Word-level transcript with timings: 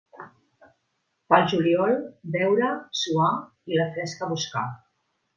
Pel 1.33 1.43
juliol, 1.51 1.93
beure, 2.35 2.69
suar 3.01 3.29
i 3.73 3.77
la 3.81 3.85
fresca 3.99 4.31
buscar. 4.33 4.65